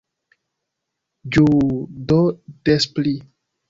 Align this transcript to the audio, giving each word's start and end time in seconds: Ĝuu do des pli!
Ĝuu 1.37 1.61
do 2.09 2.21
des 2.69 2.93
pli! 2.99 3.19